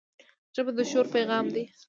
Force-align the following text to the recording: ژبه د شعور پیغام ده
ژبه 0.55 0.71
د 0.77 0.79
شعور 0.89 1.07
پیغام 1.15 1.45
ده 1.53 1.63